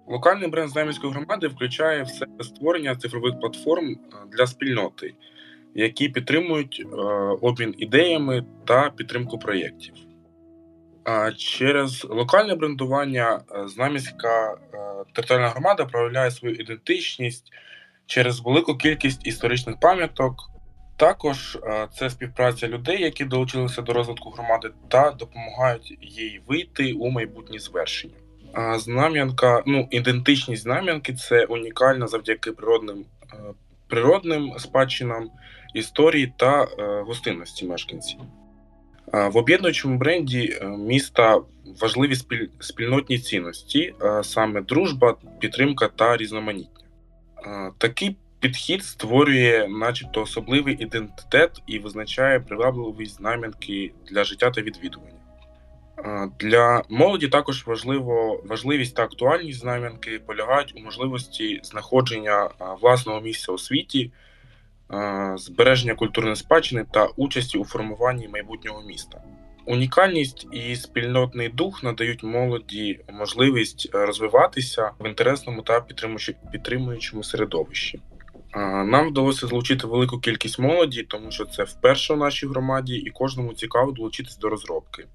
Локальний 0.09 0.49
бренд 0.49 0.71
Знам'янської 0.71 1.13
громади 1.13 1.49
включає 1.49 2.03
в 2.03 2.09
себе 2.09 2.45
створення 2.45 2.97
цифрових 2.97 3.41
платформ 3.41 3.97
для 4.33 4.47
спільноти, 4.47 5.15
які 5.75 6.09
підтримують 6.09 6.83
е, 6.85 6.97
обмін 7.41 7.75
ідеями 7.79 8.45
та 8.67 8.91
підтримку 8.91 9.39
проєктів. 9.39 9.95
Через 11.37 12.05
локальне 12.05 12.55
брендування 12.55 13.41
е, 13.51 13.69
Знам'янська 13.69 14.57
територіальна 15.13 15.49
громада 15.49 15.85
проявляє 15.85 16.31
свою 16.31 16.55
ідентичність 16.55 17.53
через 18.07 18.41
велику 18.41 18.77
кількість 18.77 19.27
історичних 19.27 19.81
пам'яток. 19.81 20.35
Також 20.97 21.59
це 21.99 22.11
співпраця 22.11 22.69
людей, 22.69 23.03
які 23.03 23.25
долучилися 23.25 23.83
до 23.83 23.93
розвитку 23.93 24.31
громади 24.31 24.71
та 24.89 25.11
допомагають 25.11 25.99
їй 26.01 26.41
вийти 26.47 26.93
у 26.93 27.11
майбутні 27.11 27.59
звершення. 27.59 28.15
Знам'янка, 28.77 29.63
ну, 29.67 29.89
ідентичність 29.91 30.63
знам'янки 30.63 31.15
це 31.15 31.45
унікальна 31.45 32.07
завдяки 32.07 32.53
природним 32.53 33.05
е, 33.33 33.37
природним 33.89 34.53
спадщинам 34.59 35.31
історії 35.79 36.33
та 36.37 36.65
е, 36.65 37.03
гостинності 37.07 37.67
мешканців. 37.67 38.21
В 39.13 39.37
об'єднуючому 39.37 39.99
бренді 39.99 40.59
е, 40.61 40.67
міста 40.67 41.41
важливі 41.81 42.15
спільнотні 42.61 43.19
цінності, 43.19 43.95
саме 44.23 44.61
дружба, 44.61 45.17
підтримка 45.39 45.89
та 45.89 46.17
різноманіття. 46.17 46.71
Такий 47.79 48.17
підхід 48.41 48.85
створює, 48.85 49.67
начебто, 49.71 50.23
особливий 50.23 50.83
ідентитет 50.83 51.63
і 51.67 51.79
визначає 51.79 52.41
привабливість 52.41 53.17
знам'янки 53.17 53.93
для 54.11 54.25
життя 54.25 54.51
та 54.51 54.63
відвідування. 54.63 55.13
Для 56.39 56.83
молоді 56.89 57.29
також 57.29 57.67
важливо 57.67 58.43
важливість 58.45 58.95
та 58.97 59.03
актуальність 59.03 59.59
знам'янки 59.59 60.19
полягають 60.19 60.75
у 60.77 60.81
можливості 60.81 61.61
знаходження 61.63 62.51
власного 62.81 63.21
місця 63.21 63.53
у 63.53 63.59
світі, 63.59 64.13
збереження 65.37 65.95
культурної 65.95 66.37
спадщини 66.37 66.85
та 66.93 67.07
участі 67.17 67.59
у 67.59 67.65
формуванні 67.65 68.29
майбутнього 68.29 68.83
міста. 68.83 69.23
Унікальність 69.67 70.47
і 70.53 70.77
спільнотний 70.77 71.49
дух 71.49 71.83
надають 71.83 72.23
молоді 72.23 73.01
можливість 73.13 73.89
розвиватися 73.93 74.91
в 75.01 75.07
інтересному 75.07 75.63
та 75.63 75.87
підтримуючому 76.53 77.23
середовищі. 77.23 78.01
Нам 78.85 79.09
вдалося 79.09 79.47
залучити 79.47 79.87
велику 79.87 80.19
кількість 80.19 80.59
молоді, 80.59 81.03
тому 81.03 81.31
що 81.31 81.45
це 81.45 81.65
вперше 81.65 82.15
у 82.15 82.17
нашій 82.17 82.47
громаді, 82.47 82.95
і 82.95 83.11
кожному 83.11 83.53
цікаво 83.53 83.93
долучитись 83.93 84.39
до 84.39 84.49
розробки. 84.49 85.07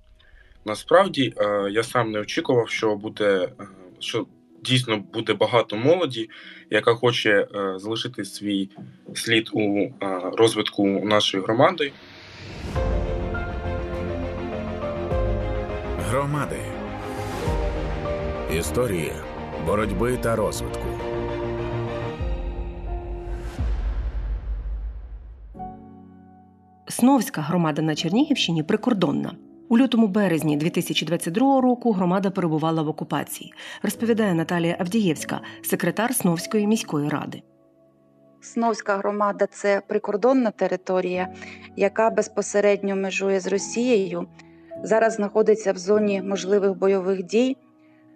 Насправді 0.66 1.34
е, 1.38 1.70
я 1.72 1.84
сам 1.84 2.12
не 2.12 2.20
очікував, 2.20 2.70
що 2.70 2.96
буде 2.96 3.50
е, 3.60 3.68
що 4.00 4.26
дійсно 4.62 5.04
буде 5.14 5.34
багато 5.34 5.78
молоді, 5.78 6.30
яка 6.70 6.94
хоче 6.94 7.48
е, 7.56 7.80
залишити 7.80 8.26
свій 8.26 8.70
слід 9.16 9.50
у 9.54 9.90
розвитку 10.38 10.88
нашої 10.88 11.44
громади. 11.44 11.92
Громади. 16.10 16.60
Історія 18.58 19.24
боротьби 19.66 20.18
та 20.18 20.36
розвитку. 20.36 20.88
Сновська 26.88 27.42
громада 27.42 27.82
на 27.82 27.96
Чернігівщині 27.96 28.64
прикордонна. 28.64 29.36
У 29.72 29.78
лютому 29.78 30.08
березні 30.08 30.58
2022 30.58 31.62
року 31.62 31.92
громада 31.92 32.30
перебувала 32.32 32.82
в 32.82 32.88
окупації, 32.88 33.54
розповідає 33.84 34.34
Наталія 34.34 34.76
Авдієвська, 34.80 35.42
секретар 35.62 36.16
Сновської 36.16 36.68
міської 36.68 37.10
ради. 37.10 37.42
Сновська 38.42 38.98
громада 38.98 39.48
це 39.52 39.82
прикордонна 39.88 40.52
територія, 40.52 41.28
яка 41.76 42.10
безпосередньо 42.10 42.96
межує 42.96 43.40
з 43.40 43.48
Росією. 43.48 44.28
Зараз 44.84 45.14
знаходиться 45.14 45.74
в 45.74 45.78
зоні 45.78 46.22
можливих 46.22 46.78
бойових 46.78 47.24
дій. 47.24 47.58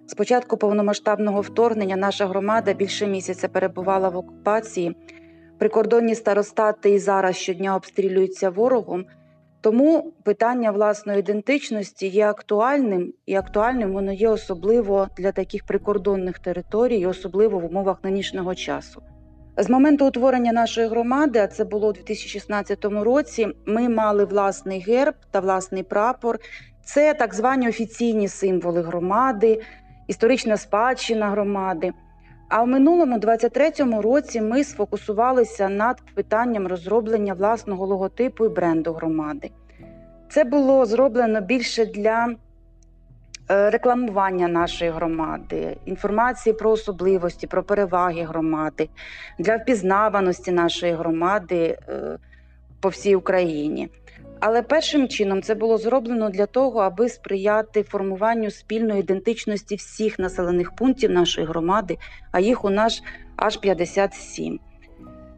З 0.08 0.14
початку 0.14 0.58
повномасштабного 0.58 1.42
вторгнення 1.42 1.96
наша 1.96 2.28
громада 2.28 2.74
більше 2.74 3.08
місяця 3.08 3.48
перебувала 3.48 4.10
в 4.10 4.18
окупації. 4.18 4.96
Прикордонні 5.58 6.16
старостати 6.16 6.90
і 6.90 7.00
зараз 7.00 7.36
щодня 7.36 7.76
обстрілюються 7.76 8.50
ворогом. 8.50 9.06
Тому 9.66 10.14
питання 10.24 10.72
власної 10.72 11.20
ідентичності 11.20 12.08
є 12.08 12.28
актуальним, 12.28 13.14
і 13.26 13.36
актуальним 13.36 13.94
воно 13.94 14.12
є 14.12 14.30
особливо 14.30 15.08
для 15.18 15.32
таких 15.32 15.66
прикордонних 15.66 16.40
територій, 16.40 17.06
особливо 17.06 17.60
в 17.60 17.66
умовах 17.66 17.98
нинішнього 18.04 18.56
часу. 18.56 19.02
З 19.58 19.70
моменту 19.70 20.08
утворення 20.08 20.54
нашої 20.54 20.88
громади, 20.88 21.40
а 21.40 21.48
це 21.48 21.64
було 21.64 21.88
у 21.88 21.94
2016 21.94 22.86
році, 22.86 23.48
ми 23.66 23.90
мали 23.90 24.26
власний 24.26 24.80
герб 24.80 25.16
та 25.32 25.40
власний 25.40 25.84
прапор. 25.84 26.40
Це 26.84 27.14
так 27.14 27.34
звані 27.34 27.70
офіційні 27.70 28.28
символи 28.28 28.82
громади, 28.82 29.62
історична 30.08 30.58
спадщина 30.58 31.30
громади. 31.30 31.92
А 32.50 32.64
в 32.64 32.68
минулому 32.68 33.18
23-му 33.18 34.02
році 34.02 34.42
ми 34.42 34.64
сфокусувалися 34.64 35.70
над 35.70 36.02
питанням 36.16 36.68
розроблення 36.68 37.34
власного 37.34 37.86
логотипу 37.86 38.46
і 38.46 38.50
бренду 38.50 38.94
громади. 38.94 39.52
Це 40.30 40.44
було 40.44 40.86
зроблено 40.86 41.42
більше 41.42 41.86
для 41.86 42.36
е, 43.52 43.70
рекламування 43.70 44.48
нашої 44.48 44.92
громади, 44.92 45.78
інформації 45.86 46.54
про 46.54 46.72
особливості, 46.72 47.48
про 47.48 47.64
переваги 47.64 48.24
громади, 48.24 48.90
для 49.40 49.58
впізнаваності 49.58 50.52
нашої 50.52 50.94
громади 50.94 51.78
е, 51.90 52.18
по 52.80 52.90
всій 52.90 53.16
Україні. 53.16 53.90
Але 54.48 54.62
першим 54.62 55.08
чином 55.08 55.42
це 55.42 55.56
було 55.56 55.78
зроблено 55.78 56.30
для 56.30 56.46
того, 56.46 56.80
аби 56.80 57.10
сприяти 57.10 57.84
формуванню 57.84 58.52
спільної 58.52 59.00
ідентичності 59.00 59.76
всіх 59.76 60.20
населених 60.20 60.76
пунктів 60.76 61.12
нашої 61.12 61.48
громади, 61.48 61.98
а 62.32 62.40
їх 62.40 62.66
у 62.66 62.70
нас 62.70 63.04
аж 63.36 63.58
57. 63.58 64.60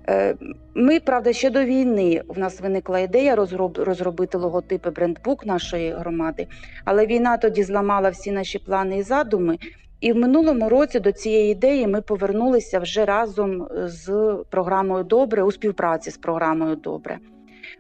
Е, 0.10 0.36
ми, 0.76 1.00
правда, 1.00 1.34
ще 1.34 1.50
до 1.50 1.64
війни 1.64 2.22
в 2.28 2.40
нас 2.40 2.62
виникла 2.62 3.00
ідея 3.00 3.36
розробити 3.76 4.38
логотипи 4.38 4.90
брендбук 4.90 5.46
нашої 5.46 5.92
громади, 5.92 6.48
але 6.86 7.06
війна 7.06 7.38
тоді 7.38 7.64
зламала 7.64 8.10
всі 8.10 8.32
наші 8.32 8.60
плани 8.60 8.98
і 8.98 9.04
задуми. 9.04 9.58
І 10.02 10.14
в 10.14 10.16
минулому 10.16 10.70
році 10.70 11.00
до 11.00 11.12
цієї 11.12 11.52
ідеї 11.52 11.88
ми 11.88 12.02
повернулися 12.02 12.80
вже 12.80 13.06
разом 13.06 13.68
з 13.86 14.36
програмою 14.50 15.04
Добре 15.04 15.44
у 15.44 15.52
співпраці 15.52 16.12
з 16.12 16.18
програмою 16.18 16.76
Добре. 16.76 17.20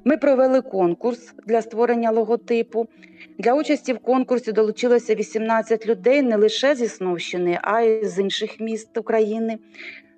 Ми 0.07 0.17
провели 0.17 0.61
конкурс 0.61 1.33
для 1.47 1.61
створення 1.61 2.11
логотипу. 2.11 2.87
Для 3.37 3.53
участі 3.53 3.93
в 3.93 3.99
конкурсі 3.99 4.51
долучилося 4.51 5.15
18 5.15 5.87
людей 5.87 6.21
не 6.21 6.35
лише 6.35 6.75
зі 6.75 6.87
Сновщини, 6.87 7.59
а 7.61 7.81
й 7.81 8.05
з 8.05 8.19
інших 8.19 8.59
міст 8.59 8.97
України. 8.97 9.57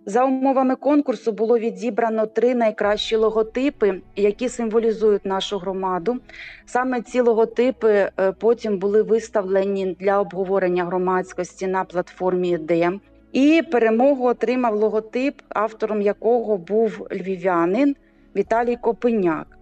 За 0.05 0.25
умовами 0.25 0.75
конкурсу 0.75 1.31
було 1.31 1.59
відібрано 1.59 2.25
три 2.25 2.55
найкращі 2.55 3.15
логотипи, 3.15 4.01
які 4.15 4.49
символізують 4.49 5.25
нашу 5.25 5.57
громаду. 5.57 6.17
Саме 6.65 7.01
ці 7.01 7.21
логотипи 7.21 8.11
е, 8.19 8.31
потім 8.31 8.77
були 8.77 9.03
виставлені 9.03 9.97
для 9.99 10.19
обговорення 10.19 10.85
громадськості 10.85 11.67
на 11.67 11.83
платформі 11.83 12.57
ДЕМ. 12.57 13.01
І 13.31 13.61
перемогу 13.71 14.27
отримав 14.27 14.75
логотип, 14.75 15.41
автором 15.49 16.01
якого 16.01 16.57
був 16.57 17.07
львів'янин 17.11 17.95
Віталій 18.35 18.75
Копеняк. 18.75 19.58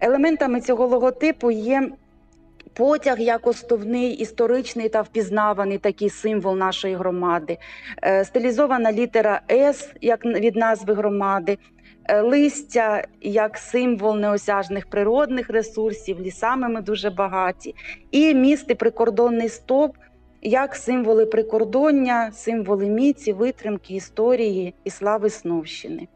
Елементами 0.00 0.60
цього 0.60 0.86
логотипу 0.86 1.50
є 1.50 1.90
потяг 2.72 3.20
як 3.20 3.46
основний 3.46 4.12
історичний 4.12 4.88
та 4.88 5.02
впізнаваний 5.02 5.78
такий 5.78 6.10
символ 6.10 6.56
нашої 6.56 6.94
громади, 6.94 7.58
е, 8.04 8.24
стилізована 8.24 8.92
літера 8.92 9.40
С 9.50 9.92
як 10.00 10.24
від 10.24 10.56
назви 10.56 10.94
громади, 10.94 11.58
е, 12.04 12.20
листя 12.20 13.04
як 13.20 13.58
символ 13.58 14.16
неосяжних 14.16 14.86
природних 14.86 15.50
ресурсів, 15.50 16.20
лісами 16.20 16.68
ми 16.68 16.80
дуже 16.80 17.10
багаті, 17.10 17.74
і 18.10 18.34
місти 18.34 18.74
прикордонний 18.74 19.48
стовп 19.48 19.96
як 20.42 20.76
символи 20.76 21.26
прикордоння, 21.26 22.32
символи 22.32 22.86
міці, 22.86 23.32
витримки, 23.32 23.94
історії 23.94 24.74
і 24.84 24.90
слави 24.90 25.30
Сновщини. 25.30 26.08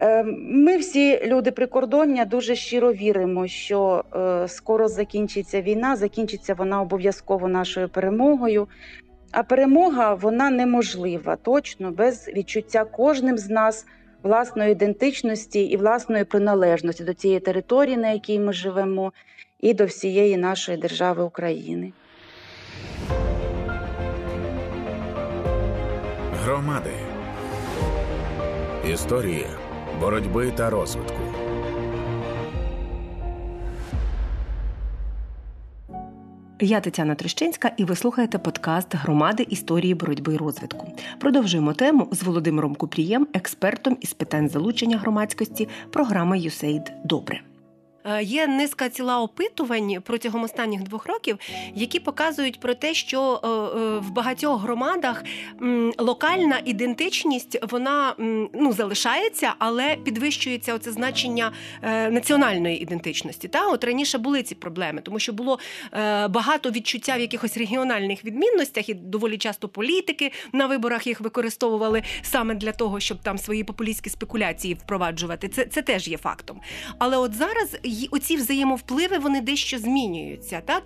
Е, 0.00 0.22
ми 0.38 0.76
всі 0.76 1.26
люди 1.26 1.50
прикордоння 1.50 2.24
дуже 2.24 2.54
щиро 2.54 2.92
віримо, 2.92 3.46
що 3.46 4.04
е, 4.16 4.48
скоро 4.48 4.88
закінчиться 4.88 5.62
війна, 5.62 5.96
закінчиться 5.96 6.54
вона 6.54 6.80
обов'язково 6.80 7.48
нашою 7.48 7.88
перемогою. 7.88 8.68
А 9.32 9.42
перемога 9.42 10.14
вона 10.14 10.50
неможлива 10.50 11.36
точно 11.36 11.90
без 11.90 12.28
відчуття 12.28 12.84
кожним 12.84 13.38
з 13.38 13.50
нас 13.50 13.86
власної 14.22 14.72
ідентичності 14.72 15.64
і 15.64 15.76
власної 15.76 16.24
приналежності 16.24 17.04
до 17.04 17.14
цієї 17.14 17.40
території, 17.40 17.96
на 17.96 18.10
якій 18.10 18.38
ми 18.38 18.52
живемо, 18.52 19.12
і 19.60 19.74
до 19.74 19.84
всієї 19.84 20.36
нашої 20.36 20.78
держави 20.78 21.22
України. 21.22 21.92
Громади. 26.44 26.90
Історія 28.92 29.63
боротьби 30.04 30.50
та 30.50 30.70
розвитку. 30.70 31.18
Я 36.60 36.80
Тетяна 36.80 37.14
Трещинська, 37.14 37.70
і 37.76 37.84
ви 37.84 37.96
слухаєте 37.96 38.38
подкаст 38.38 38.94
Громади 38.94 39.46
історії 39.50 39.94
боротьби 39.94 40.34
і 40.34 40.36
розвитку. 40.36 40.92
Продовжуємо 41.20 41.72
тему 41.72 42.08
з 42.12 42.22
Володимиром 42.22 42.74
Купрієм, 42.74 43.26
експертом 43.34 43.96
із 44.00 44.12
питань 44.12 44.48
залучення 44.48 44.98
громадськості 44.98 45.68
програми 45.90 46.38
«USAID 46.38 46.90
Добре. 47.04 47.53
Е, 48.06 48.22
є 48.22 48.46
низка 48.46 48.88
ціла 48.88 49.20
опитувань 49.20 49.96
протягом 50.02 50.42
останніх 50.42 50.82
двох 50.82 51.06
років, 51.06 51.38
які 51.74 52.00
показують 52.00 52.60
про 52.60 52.74
те, 52.74 52.94
що 52.94 53.40
е, 53.44 53.48
е, 53.48 53.98
в 53.98 54.10
багатьох 54.10 54.62
громадах 54.62 55.24
локальна 55.98 56.60
ідентичність 56.64 57.58
вона 57.70 58.14
ну 58.52 58.72
залишається, 58.72 59.54
але 59.58 59.96
підвищується 59.96 60.74
оце 60.74 60.92
значення 60.92 61.52
національної 62.10 62.82
ідентичності. 62.82 63.48
Та 63.48 63.68
от 63.68 63.84
раніше 63.84 64.18
були 64.18 64.42
ці 64.42 64.54
проблеми, 64.54 65.00
тому 65.00 65.18
що 65.18 65.32
було 65.32 65.58
багато 66.30 66.70
відчуття 66.70 67.16
в 67.16 67.20
якихось 67.20 67.56
регіональних 67.56 68.24
відмінностях, 68.24 68.88
і 68.88 68.94
доволі 68.94 69.38
часто 69.38 69.68
політики 69.68 70.32
на 70.52 70.66
виборах 70.66 71.06
їх 71.06 71.20
використовували 71.20 72.02
саме 72.22 72.54
для 72.54 72.72
того, 72.72 73.00
щоб 73.00 73.18
там 73.18 73.38
свої 73.38 73.64
популістські 73.64 74.10
спекуляції 74.10 74.74
впроваджувати. 74.74 75.48
Це 75.48 75.64
це 75.64 75.82
теж 75.82 76.08
є 76.08 76.16
фактом. 76.16 76.60
Але 76.98 77.16
от 77.16 77.34
зараз 77.34 77.76
оці 78.10 78.36
взаємовпливи 78.36 79.18
вони 79.18 79.40
дещо 79.40 79.78
змінюються. 79.78 80.62
Так 80.64 80.82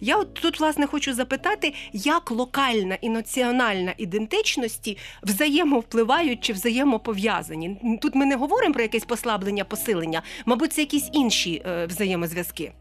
я 0.00 0.16
от 0.16 0.34
тут 0.34 0.60
власне 0.60 0.86
хочу 0.86 1.14
запитати, 1.14 1.74
як 1.92 2.30
локальна 2.30 2.94
і 3.00 3.08
національна 3.08 3.94
ідентичності 3.98 4.98
взаємовпливають 5.22 6.40
чи 6.40 6.52
взаємопов'язані. 6.52 7.98
Тут 8.02 8.14
ми 8.14 8.26
не 8.26 8.36
говоримо 8.36 8.74
про 8.74 8.82
якесь 8.82 9.04
послаблення, 9.04 9.64
посилення, 9.64 10.22
мабуть, 10.46 10.72
це 10.72 10.80
якісь 10.80 11.08
інші 11.12 11.62
е, 11.66 11.86
взаємозв'язки. 11.86 12.72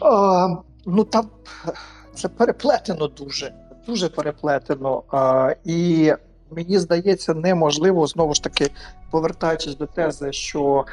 А, 0.00 0.48
Ну 0.86 1.04
там 1.04 1.30
це 2.14 2.28
переплетено 2.28 3.06
дуже, 3.06 3.54
дуже 3.86 4.08
переплетено. 4.08 5.02
А, 5.10 5.54
І 5.64 6.12
мені 6.50 6.78
здається, 6.78 7.34
неможливо 7.34 8.06
знову 8.06 8.34
ж 8.34 8.42
таки 8.42 8.70
повертаючись 9.10 9.76
до 9.76 9.86
тези, 9.86 10.32
що 10.32 10.84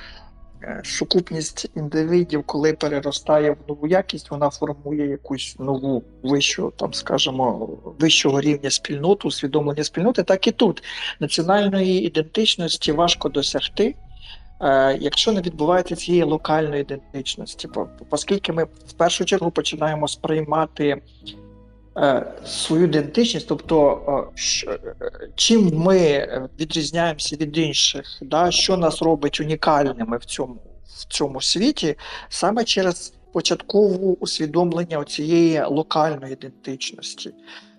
сукупність 0.83 1.69
індивідів, 1.75 2.43
коли 2.43 2.73
переростає 2.73 3.51
в 3.51 3.57
нову 3.67 3.87
якість, 3.87 4.31
вона 4.31 4.49
формує 4.49 5.07
якусь 5.07 5.55
нову 5.59 6.03
вищу, 6.23 6.73
там 6.75 6.93
скажімо, 6.93 7.69
вищого 7.99 8.41
рівня 8.41 8.69
спільноту, 8.69 9.27
усвідомлення 9.27 9.83
спільноти, 9.83 10.23
так 10.23 10.47
і 10.47 10.51
тут 10.51 10.83
національної 11.19 12.05
ідентичності 12.05 12.91
важко 12.91 13.29
досягти. 13.29 13.95
Е, 14.61 14.97
якщо 15.01 15.31
не 15.31 15.41
відбувається 15.41 15.95
цієї 15.95 16.23
локальної 16.23 16.81
ідентичності, 16.81 17.67
оскільки 18.09 18.53
ми 18.53 18.63
в 18.63 18.93
першу 18.97 19.25
чергу 19.25 19.51
починаємо 19.51 20.07
сприймати 20.07 20.87
е, 20.87 21.01
свою 22.45 22.83
ідентичність, 22.83 23.47
тобто 23.47 24.31
чим 25.35 25.71
ми 25.77 26.27
відрізняємося 26.59 27.35
від 27.35 27.57
інших, 27.57 28.05
да, 28.21 28.51
що 28.51 28.77
нас 28.77 29.01
робить 29.01 29.39
унікальними 29.39 30.17
в 30.17 30.25
цьому 30.25 30.61
в 30.99 31.05
цьому 31.05 31.41
світі, 31.41 31.95
саме 32.29 32.63
через 32.63 33.13
початкове 33.33 34.15
усвідомлення 34.19 35.03
цієї 35.03 35.63
локальної 35.63 36.33
ідентичності. 36.33 37.33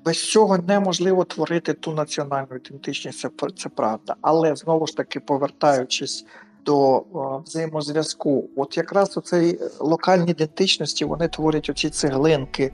Без 0.04 0.30
цього 0.30 0.58
неможливо 0.58 1.24
творити 1.24 1.72
ту 1.72 1.92
національну 1.92 2.56
ідентичність, 2.56 3.18
це, 3.18 3.30
це 3.56 3.68
правда. 3.68 4.14
Але 4.20 4.56
знову 4.56 4.86
ж 4.86 4.96
таки, 4.96 5.20
повертаючись 5.20 6.24
до 6.64 6.78
о, 6.78 7.42
взаємозв'язку, 7.46 8.50
от 8.56 8.76
якраз 8.76 9.16
у 9.16 9.20
цій 9.20 9.58
локальній 9.80 10.30
ідентичності 10.30 11.04
вони 11.04 11.28
творять 11.28 11.70
оці 11.70 11.90
цеглинки 11.90 12.72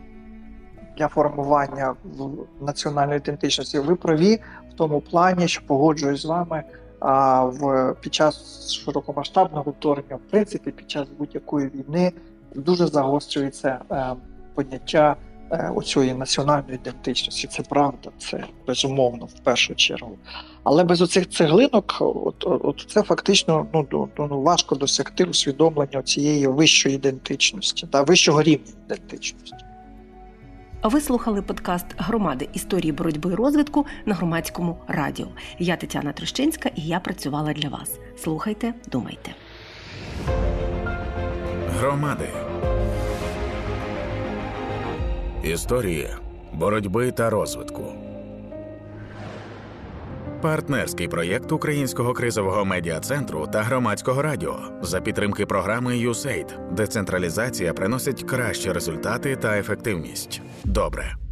для 0.96 1.08
формування 1.08 1.94
національної 2.60 3.18
ідентичності. 3.18 3.78
Ви 3.78 3.96
праві 3.96 4.38
в 4.70 4.74
тому 4.74 5.00
плані, 5.00 5.48
що 5.48 5.62
погоджуюсь 5.66 6.22
з 6.22 6.24
вами. 6.24 6.62
А 7.00 7.44
в 7.44 7.94
під 8.00 8.14
час 8.14 8.66
широкомасштабного 8.72 9.70
вторгнення, 9.70 10.16
в 10.16 10.30
принципі, 10.30 10.70
під 10.70 10.90
час 10.90 11.08
будь-якої 11.18 11.68
війни 11.68 12.12
дуже 12.54 12.86
загострюється 12.86 13.78
е, 13.90 14.14
поняття 14.54 15.16
е, 15.50 15.72
оцієї 15.74 16.14
національної 16.14 16.74
ідентичності. 16.74 17.46
Це 17.46 17.62
правда, 17.62 18.10
це 18.18 18.44
безумовно 18.66 19.26
в 19.26 19.38
першу 19.44 19.74
чергу. 19.74 20.18
Але 20.62 20.84
без 20.84 21.02
оцих 21.02 21.30
цеглинок, 21.30 21.96
от, 22.00 22.44
от 22.46 22.86
це 22.88 23.02
фактично 23.02 23.66
ну, 23.72 24.08
ну 24.18 24.42
важко 24.42 24.74
досягти 24.74 25.24
усвідомлення 25.24 26.02
цієї 26.02 26.46
вищої 26.46 26.94
ідентичності 26.94 27.86
та 27.86 28.02
вищого 28.02 28.42
рівня 28.42 28.72
ідентичності. 28.86 29.66
Ви 30.82 31.00
слухали 31.00 31.42
подкаст 31.42 31.86
громади 31.96 32.48
історії 32.52 32.92
боротьби 32.92 33.32
і 33.32 33.34
розвитку 33.34 33.86
на 34.06 34.14
громадському 34.14 34.78
радіо. 34.88 35.26
Я 35.58 35.76
Тетяна 35.76 36.12
Трещинська 36.12 36.70
і 36.74 36.82
я 36.82 37.00
працювала 37.00 37.52
для 37.52 37.68
вас. 37.68 37.98
Слухайте, 38.18 38.74
думайте. 38.92 39.34
Громади. 41.78 42.28
Історії 45.44 46.08
боротьби 46.52 47.12
та 47.12 47.30
розвитку. 47.30 48.05
Партнерський 50.46 51.08
проєкт 51.08 51.52
Українського 51.52 52.12
кризового 52.12 52.64
медіа 52.64 53.00
центру 53.00 53.46
та 53.46 53.62
громадського 53.62 54.22
радіо 54.22 54.58
за 54.82 55.00
підтримки 55.00 55.46
програми 55.46 55.92
USAID. 55.92 56.74
Децентралізація 56.74 57.72
приносить 57.72 58.22
кращі 58.22 58.72
результати 58.72 59.36
та 59.36 59.58
ефективність. 59.58 60.42
Добре. 60.64 61.25